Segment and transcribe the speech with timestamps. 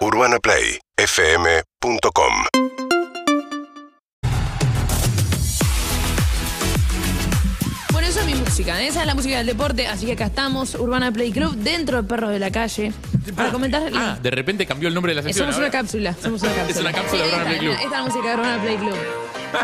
[0.00, 2.32] UrbanaPlayFM.com
[7.92, 8.80] Bueno, eso es mi música.
[8.80, 8.88] ¿eh?
[8.88, 9.86] Esa es la música del deporte.
[9.86, 12.92] Así que acá estamos, Urbana Play Club, dentro de Perros de la Calle.
[13.36, 13.82] Para comentar.
[13.94, 15.46] Ah, de repente cambió el nombre de la Eh, sección.
[15.46, 15.78] somos una ahora.
[15.78, 16.14] cápsula.
[16.22, 16.70] Somos una cápsula.
[16.80, 17.72] Es una cápsula de Urbana esta, Play Club.
[17.74, 18.96] Esta es la música de Urbana Play Club.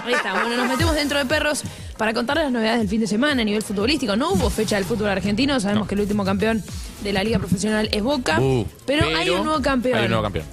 [0.04, 0.32] Ahí está.
[0.32, 1.62] Bueno, nos metemos dentro de perros
[1.96, 4.16] para contarles las novedades del fin de semana a nivel futbolístico.
[4.16, 5.58] No hubo fecha del fútbol argentino.
[5.60, 6.62] Sabemos que el último campeón
[7.02, 8.40] de la Liga Profesional es Boca.
[8.40, 9.98] Uh, pero, hay un nuevo campeón.
[9.98, 10.46] Hay un nuevo campeón.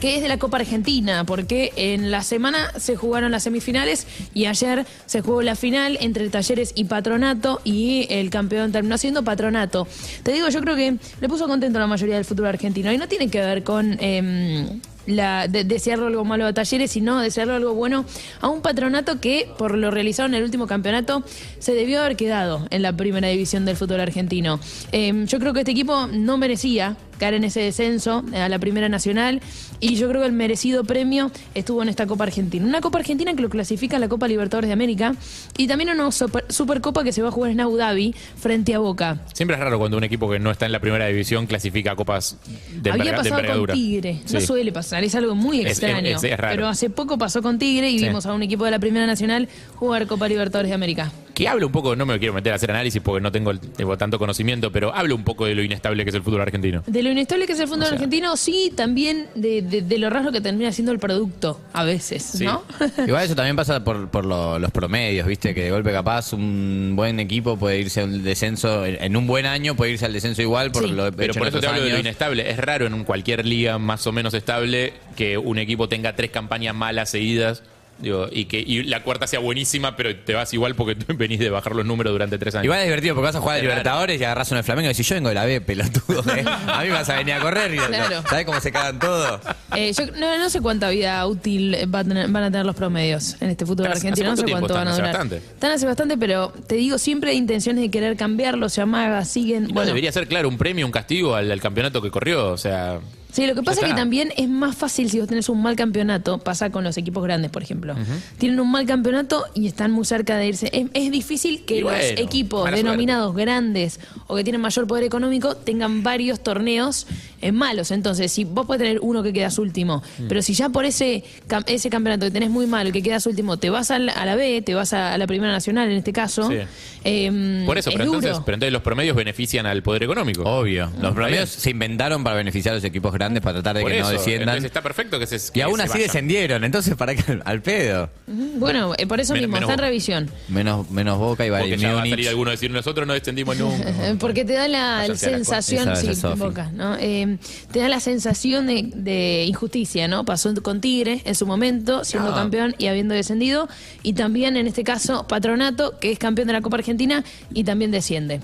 [0.00, 4.46] que es de la Copa Argentina, porque en la semana se jugaron las semifinales y
[4.46, 9.86] ayer se jugó la final entre Talleres y Patronato y el campeón terminó siendo Patronato.
[10.22, 12.98] Te digo, yo creo que le puso contento a la mayoría del fútbol argentino y
[12.98, 13.96] no tiene que ver con...
[14.00, 18.04] em, la, de- desearle algo malo a Talleres, sino desearle algo bueno
[18.40, 21.24] a un patronato que, por lo realizado en el último campeonato,
[21.58, 24.60] se debió haber quedado en la primera división del fútbol argentino.
[24.92, 28.58] Em, yo creo que este equipo no merecía caer en ese descenso eh, a la
[28.58, 29.40] Primera Nacional
[29.80, 32.64] y yo creo que el merecido premio estuvo en esta Copa Argentina.
[32.64, 35.14] Una Copa Argentina que lo clasifica a la Copa Libertadores de América
[35.56, 38.78] y también una super- Supercopa que se va a jugar en Abu Dhabi frente a
[38.78, 39.20] Boca.
[39.34, 42.36] Siempre es raro cuando un equipo que no está en la primera división clasifica copas
[42.72, 43.74] de, Había enverga- de pasado con.
[43.74, 44.46] Tigre, no Sí.
[44.46, 46.16] suele pasar, es algo muy Es- extraño.
[46.16, 46.54] es- es raro.
[46.54, 48.06] Pero hace poco pasó con Tigre y Sí.
[48.06, 51.10] vimos a un equipo de la Primera Nacional jugar Copa Libertadores de América.
[51.38, 53.54] Que habla un poco, no me quiero meter a hacer análisis porque no tengo,
[53.96, 56.82] tanto conocimiento, pero habla un poco de lo inestable que es el fútbol argentino.
[56.84, 57.92] De lo inestable que es el fútbol O sea.
[57.94, 62.24] argentino, sí, también de, de- de lo raro que termina siendo el producto a veces,
[62.24, 62.44] Sí.
[62.44, 62.64] ¿no?
[63.06, 65.54] Igual eso también pasa por, por lo- los promedios, ¿viste?
[65.54, 69.76] Que de golpe capaz un buen equipo puede irse al descenso, en un buen año
[69.76, 70.90] puede irse al descenso igual por Sí.
[70.90, 72.50] lo Pero por eso te hablo de lo inestable.
[72.50, 76.74] Es raro en cualquier liga más o menos estable que un equipo tenga tres campañas
[76.74, 77.62] malas seguidas
[77.98, 81.38] digo, y que y la cuarta sea buenísima, pero te vas igual porque tú venís
[81.38, 82.64] de bajar los números durante tres años.
[82.64, 83.62] Igual es divertido porque vas a jugar a.
[83.62, 86.20] Libertadores y agarras uno de Flamengo y decís, yo vengo de la B, pelotudo.
[86.34, 86.44] ¿eh?
[86.46, 88.22] A mí me vas a venir a correr y Claro.
[88.28, 89.40] ¿sabes cómo se cagan todos?
[89.76, 92.76] Eh, yo no, no sé cuánta vida útil va a tener- van a tener los
[92.76, 94.26] promedios en este fútbol Pero hace- argentino.
[94.28, 95.04] No ¿hace sé cuánto cuánto tiempo van a están?
[95.06, 95.10] durar.
[95.10, 95.54] Hace bastante.
[95.54, 99.64] Están hace bastante, pero te digo, siempre hay intenciones de querer cambiarlo, se amaga, siguen.
[99.64, 102.48] Y no bueno, debería ser, claro, un premio, un castigo al, al campeonato que corrió.
[102.52, 103.00] O sea,
[103.32, 105.76] Sí, lo que pasa es que también es más fácil si vos tenés un mal
[105.76, 107.94] campeonato, pasa con los equipos grandes, por ejemplo.
[108.38, 110.70] Tienen un mal campeonato y están muy cerca de irse.
[110.72, 116.02] Es, es difícil que los equipos denominados grandes o que tienen mayor poder económico tengan
[116.02, 117.06] varios torneos
[117.40, 117.90] eh, malos.
[117.90, 120.28] Entonces, si vos podés tener uno que quedas último, Mm.
[120.28, 123.56] pero si ya por ese, cam- ese campeonato que tenés muy malo, que quedas último,
[123.58, 126.12] te vas al- a la B, te vas a, a la Primera Nacional en este
[126.12, 126.56] caso, Sí.
[127.04, 128.44] eh, por eso, es pero entonces, duro.
[128.44, 130.42] pero entonces los promedios benefician al poder económico.
[130.44, 130.90] Obvio.
[131.00, 133.98] Los promedios se inventaron para beneficiar a los equipos grandes, para tratar de Por que
[133.98, 134.48] eso, no desciendan.
[134.48, 136.06] entonces está perfecto que se Y que aún se así vayan.
[136.06, 138.10] descendieron, entonces para qué al pedo.
[138.26, 140.30] Bueno, eh, por eso Men- mismo, menos está en revisión.
[140.48, 143.12] Menos, menos Boca y Porque Bayern ya va a salir alguno a decir nosotros no
[143.14, 143.86] descendimos nunca.
[144.18, 146.08] Porque te da la sensación, sí.
[146.36, 146.96] Boca, ¿no?
[146.98, 147.27] Eh,
[147.70, 150.24] te da la sensación de, de injusticia, ¿no?
[150.24, 152.36] Pasó con Tigre en su momento, siendo No.
[152.36, 153.68] campeón y habiendo descendido,
[154.02, 157.22] y también en este caso Patronato, que es campeón de la Copa Argentina
[157.52, 158.40] y también desciende.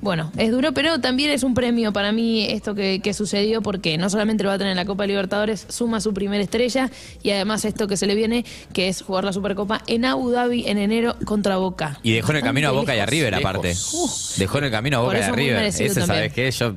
[0.00, 3.96] Bueno, es duro, pero también es un premio para mí esto que, que sucedió, porque
[3.96, 6.90] no solamente lo va a tener en la Copa Libertadores, suma su primera estrella,
[7.22, 10.68] y además esto que se le viene, que es jugar la Supercopa en Abu Dhabi
[10.68, 12.00] en enero contra Boca.
[12.02, 13.06] Y dejó en el camino a Boca y a.
[13.06, 13.74] River, aparte.
[14.36, 15.64] Dejó en el camino a Boca y eso a River.
[15.64, 15.88] Ese.
[15.88, 16.50] ¿sabes qué?
[16.50, 16.74] Yo.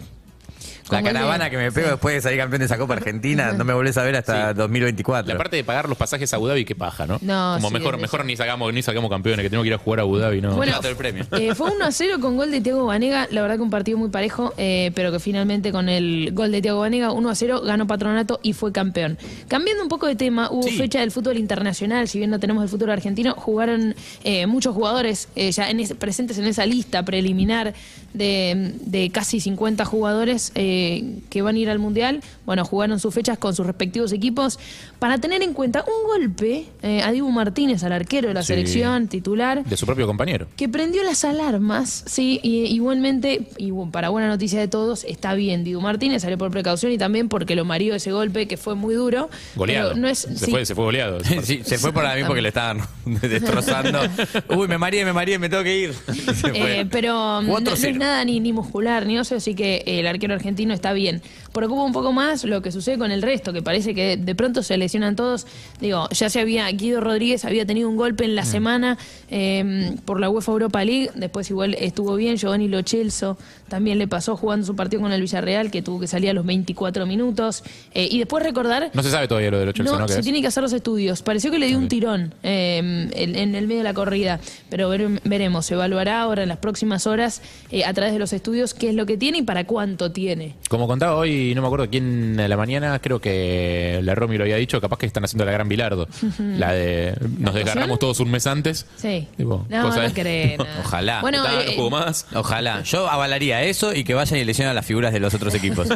[0.91, 1.91] La el caravana que me pego sí.
[1.91, 4.57] después de salir campeón de esa Copa Argentina, no me volvés a ver hasta Sí.
[4.57, 5.31] 2024.
[5.33, 7.17] La parte de pagar los pasajes a Abu Dhabi, qué paja, ¿no?
[7.21, 9.73] No, Como sí, mejor, es- mejor ni sacamos, ni sacamos campeones, que tenemos que ir
[9.73, 10.55] a jugar a Abu Dhabi, ¿no?
[10.55, 11.25] Bueno, del premio.
[11.31, 13.27] eh, fue 1 a 0 con gol de Thiago Banega.
[13.31, 16.61] La verdad que un partido muy parejo, eh, pero que finalmente con el gol de
[16.61, 19.17] Thiago Banega, 1 a 0, ganó Patronato y fue campeón.
[19.47, 20.77] Cambiando un poco de tema, hubo Sí.
[20.77, 22.07] fecha del fútbol internacional.
[22.07, 25.95] Si bien no tenemos el fútbol argentino, jugaron eh, muchos jugadores eh, ya en ese-
[25.95, 27.73] presentes en esa lista preliminar
[28.13, 30.76] de, de casi 50 jugadores eh,
[31.29, 32.21] que van a ir al mundial.
[32.45, 34.59] Bueno, jugaron sus fechas con sus respectivos equipos.
[34.99, 38.47] Para tener en cuenta un golpe eh, a Dibu Martínez, al arquero de la Sí.
[38.47, 40.47] selección titular De su propio compañero.
[40.55, 45.33] que prendió las alarmas, sí, y igualmente, y bu- para buena noticia de todos, está
[45.35, 45.63] bien.
[45.63, 48.95] Dibu Martínez salió por precaución y también porque lo marió ese golpe que fue muy
[48.95, 49.29] duro.
[49.55, 49.89] Goleado.
[49.89, 50.51] Pero no es, se, sí.
[50.51, 51.19] fue, se fue goleado.
[51.43, 53.99] Sí, se fue por la misma porque le estaban destrozando.
[54.55, 55.93] Uy, me mareé, me mareé, me tengo que ir.
[56.53, 59.99] Eh, pero no, Otro no es nada ni, ni muscular ni óseo, así que eh,
[59.99, 60.33] el arquero
[60.71, 61.21] argentino está bien.
[61.53, 64.61] Preocupa un poco más lo que sucede con el resto, que parece que de pronto
[64.63, 65.47] se lesionan todos.
[65.81, 68.45] Digo, ya se había, Guido Rodríguez había tenido un golpe en la Mm.
[68.45, 68.97] semana
[69.29, 73.37] eh, por la UEFA Europa League, después igual estuvo bien, Giovanni Lo Celso
[73.67, 76.45] también le pasó jugando su partido con el Villarreal, que tuvo que salir a los
[76.45, 77.63] 24 minutos.
[77.93, 78.91] Eh, y después recordar...
[78.93, 80.05] No se sabe todavía lo del 8 No, ¿no?
[80.05, 80.23] ¿Qué se es?
[80.23, 81.21] tiene que hacer los estudios.
[81.21, 84.39] Pareció que le dio un tirón eh, en, en el medio de la corrida,
[84.69, 85.65] pero vere- veremos.
[85.65, 87.41] Se evaluará ahora en las próximas horas
[87.71, 90.55] eh, a través de los estudios qué es lo que tiene y para cuánto tiene.
[90.69, 94.43] Como contaba hoy, no me acuerdo quién a la mañana, creo que la Romy lo
[94.43, 96.07] había dicho, capaz que están haciendo la gran Bilardo.
[96.39, 98.85] la de nos desgarramos todos un mes antes.
[98.97, 99.27] Sí.
[99.37, 100.57] Tipo, no, cosa no de- cree.
[100.59, 100.65] no.
[100.83, 101.21] Ojalá.
[101.21, 102.27] Bueno, eh, no juego más.
[102.33, 102.83] Ojalá.
[102.83, 105.87] Yo avalaría eso y que vayan y lesionen a las figuras de los otros equipos.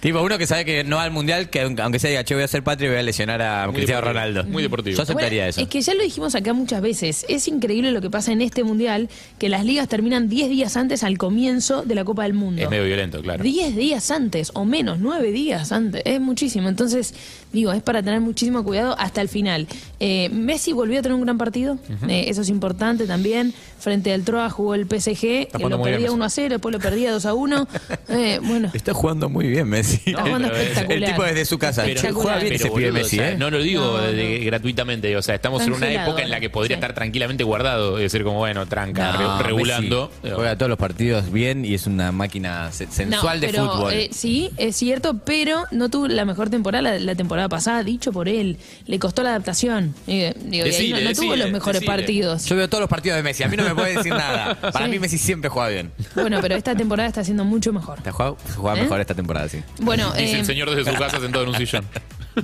[0.00, 2.44] Tipo, uno que sabe que no va al mundial, que aunque sea diga, che, voy
[2.44, 4.44] a ser patria y voy a lesionar a Muy Cristiano deportivo, Ronaldo.
[4.52, 4.96] muy deportivo.
[4.96, 5.60] Yo aceptaría Bueno, eso.
[5.60, 7.24] Es que ya lo dijimos acá muchas veces.
[7.28, 9.08] Es increíble lo que pasa en este mundial,
[9.38, 12.62] que las ligas terminan 10 días antes al comienzo de la Copa del Mundo.
[12.62, 13.42] Es medio violento, claro.
[13.42, 16.02] 10 días antes, o menos, 9 días antes.
[16.04, 16.68] Es muchísimo.
[16.68, 17.14] Entonces,
[17.52, 19.66] digo, es para tener muchísimo cuidado hasta el final.
[20.00, 21.78] Eh, Messi volvió a tener un gran partido.
[22.08, 23.52] Eh, eso es importante también.
[23.78, 26.14] Frente al Troa jugó el PSG, que lo perdía Messi.
[26.14, 27.68] 1 a 0, después lo perdía 2 a 1.
[28.10, 29.87] Eh, bueno, Está jugando muy bien Messi.
[30.06, 30.80] está.
[30.92, 31.82] El tipo desde su casa.
[31.84, 33.36] Pero- juega bien ese pibe Messi, o sea, ¿eh?
[33.36, 36.50] No lo digo No, de- gratuitamente, o sea, estamos en una época en la que
[36.50, 36.80] podría sí.
[36.80, 40.10] estar tranquilamente guardado, es decir, como bueno, tranca, No, re- regulando.
[40.22, 43.92] Messi Juega todos los partidos bien y es una máquina se- sensual No, de fútbol.
[43.92, 48.12] eh, sí, es cierto, pero no tuvo la mejor temporada la, la temporada pasada, dicho
[48.12, 48.58] por él.
[48.86, 49.94] Le costó la adaptación.
[50.06, 51.96] Eh, digo, y ahí Decile, no, no tuvo los mejores decile.
[51.96, 52.44] partidos.
[52.46, 53.42] Yo veo todos los partidos de Messi.
[53.42, 54.54] A mí no me puede decir nada.
[54.60, 54.90] Para Sí.
[54.90, 55.90] mí Messi siempre juega bien.
[56.14, 58.00] Bueno, pero esta temporada está siendo mucho mejor.
[58.02, 58.82] Te juega, juega ¿Eh?
[58.82, 59.58] mejor esta temporada, sí.
[59.80, 61.84] Bueno, Dice eh, el señor desde su casa sentado en un sillón.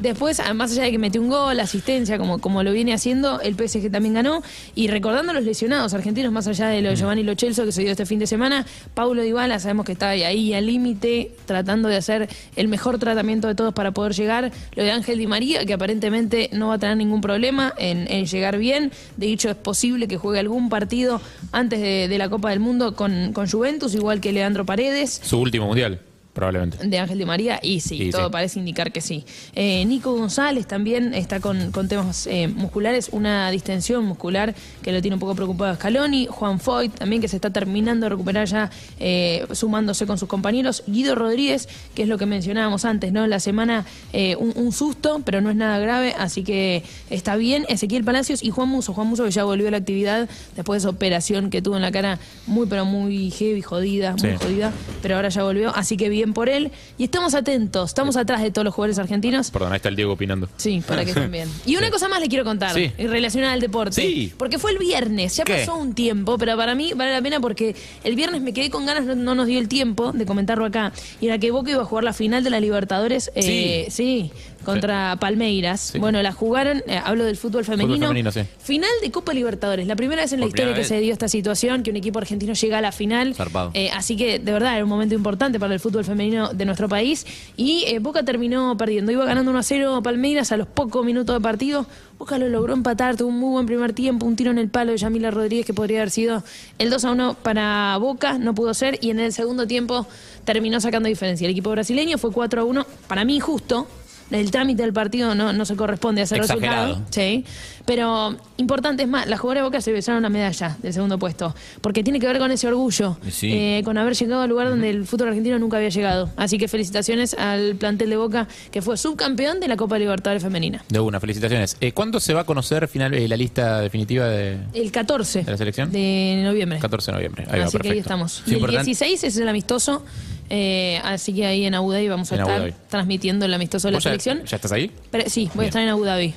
[0.01, 3.41] Después, ah, más allá de que metió un gol, asistencia, como, como lo viene haciendo,
[3.41, 4.43] el PSG también ganó.
[4.75, 7.73] Y recordando a los lesionados argentinos, más allá de lo de Giovanni Lo Celso que
[7.73, 11.33] se dio este fin de semana, Paulo Dybala sabemos que está ahí, ahí al límite,
[11.47, 14.51] tratando de hacer el mejor tratamiento de todos para poder llegar.
[14.75, 18.27] Lo de Ángel Di María, que aparentemente no va a tener ningún problema en, en
[18.27, 18.91] llegar bien.
[19.17, 21.21] De hecho, es posible que juegue algún partido
[21.53, 25.39] antes de, de la Copa del Mundo con, con Juventus, igual que Leandro Paredes Su
[25.39, 26.01] último mundial,
[26.35, 26.87] probablemente.
[26.87, 28.33] de Ángel Di María y sí, Y todo sí.
[28.33, 29.25] parece indicar que sí.
[29.55, 35.01] Eh, Nico González también está con, con temas eh, musculares, una distensión muscular que lo
[35.01, 36.27] tiene un poco preocupado a Scaloni.
[36.29, 38.71] Juan Foyt también que se está terminando de recuperar ya
[39.01, 40.83] eh, sumándose con sus compañeros.
[40.87, 43.27] Guido Rodríguez, que es lo que mencionábamos antes, ¿no?
[43.27, 47.65] La semana un, un susto, pero no es nada grave, así que está bien.
[47.69, 48.93] Ezequiel Palacios y Juan Muso.
[48.93, 51.83] Juan Muso que ya volvió a la actividad después de esa operación que tuvo en
[51.83, 54.37] la cara muy, pero muy heavy, jodida, muy Sí.
[54.41, 54.73] jodida,
[55.03, 56.71] pero ahora ya volvió, así que bien por él.
[56.99, 59.51] Y estamos atentos, estamos atrás de todos los jugadores argentinos.
[59.51, 60.49] Perdón, ahí está el Diego opinando.
[60.57, 61.49] Sí, para que estén bien.
[61.67, 62.93] Y una cosa más le quiero contar, Sí.
[62.99, 64.01] relación al deporte.
[64.03, 64.33] Sí.
[64.39, 65.59] Porque fue el viernes, ya ¿Qué?
[65.59, 67.75] pasó un tiempo, pero para mí vale la pena porque
[68.05, 70.93] el viernes me quedé con ganas, no, no nos dio el tiempo de comentarlo acá.
[71.21, 74.31] Y era que Boca iba a jugar la final de la Libertadores, eh, sí,
[74.65, 75.91] contra Palmeiras.
[75.93, 75.99] Sí.
[75.99, 78.09] Bueno, la jugaron, eh, hablo del fútbol femenino.
[78.09, 78.43] femenino, sí.
[78.59, 81.29] Final de Copa Libertadores, la primera vez en la Por historia que se dio esta
[81.29, 83.35] situación, que un equipo argentino llega a la final.
[83.75, 86.89] Eh, así que de verdad era un momento importante para el fútbol femenino de nuestro
[86.89, 87.27] país.
[87.57, 89.13] Y eh, Boca terminó perdiendo.
[89.13, 91.87] Iba ganando 1 a 0 Palmeiras a los pocos minutos de partido.
[92.19, 94.93] Boca lo logró empatar, tuvo un muy buen primer tiempo, un tiro en el palo
[94.93, 96.45] de Yamila Rodríguez que podría haber sido
[96.79, 98.99] el 2 a 1 para Boca, no pudo ser.
[99.03, 100.07] Y en el segundo tiempo
[100.45, 101.45] terminó sacando diferencia.
[101.47, 103.87] El equipo brasileño fue 4 a 1, para mí justo.
[104.31, 106.87] El trámite del partido no, no se corresponde a ese Exagerado.
[106.89, 107.07] resultado.
[107.11, 107.45] Sí,
[107.85, 111.55] pero importante es más, las jugadoras de Boca se besaron la medalla del segundo puesto,
[111.83, 113.51] porque tiene que ver con ese orgullo, Sí.
[113.53, 116.31] eh, con haber llegado al lugar donde el fútbol argentino nunca había llegado.
[116.37, 120.83] Así que felicitaciones al plantel de Boca, que fue subcampeón de la Copa Libertadores Femenina.
[120.89, 121.77] De una, felicitaciones.
[121.81, 125.51] Eh, ¿Cuándo se va a conocer final, eh, la lista definitiva de El 14 ¿De
[125.51, 125.93] la selección?
[125.93, 126.79] de noviembre.
[126.79, 127.45] 14 de noviembre?
[127.51, 128.33] Ahí va, así que ahí estamos.
[128.33, 128.87] Sí, y el importante.
[128.87, 130.03] 16 es el amistoso,
[130.51, 133.93] eh, así que ahí en Abu Dhabi vamos a En estar transmitiendo el amistoso de
[133.93, 134.45] la ¿Vos ya- selección.
[134.45, 134.91] ¿Ya estás ahí?
[135.11, 136.35] Pero, sí, voy a estar en Abu Dhabi.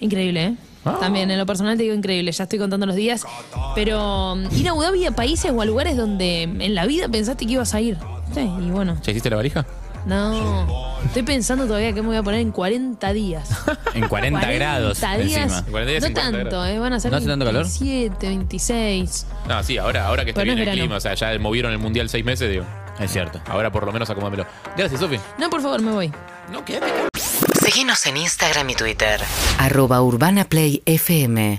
[0.00, 0.54] Increíble, ¿eh?
[0.84, 0.96] Ah.
[0.98, 3.24] También en lo personal te digo increíble, ya estoy contando los días.
[3.74, 7.06] Pero um, ir a Abu Dhabi a países o a lugares donde en la vida
[7.08, 7.98] pensaste que ibas a ir.
[8.34, 9.66] Sí, y bueno, ¿Ya hiciste la valija?
[10.06, 10.90] no.
[11.04, 13.48] Estoy pensando todavía que me voy a poner en 40 días.
[13.94, 15.42] En 40, grados 40 días.
[15.42, 15.62] encima.
[15.70, 16.68] 40 días no en 40 tanto, grados.
[16.70, 17.62] eh, van a ser ¿No hace tanto calor?
[17.64, 19.26] 27, 26.
[19.48, 20.82] No, sí, ahora, ahora que está Pero no bien es el verano.
[20.82, 22.64] clima, o sea, ya movieron el mundial seis meses, digo.
[23.00, 23.40] Es cierto.
[23.46, 24.46] Ahora por lo menos acomódamelo.
[24.76, 25.18] Gracias, Sofi.
[25.38, 26.12] No, por favor, me voy.
[26.52, 27.08] No, quédate acá.
[27.60, 29.20] Seguinos en Instagram y Twitter.
[29.58, 31.56] Arroba Urbana Play FM.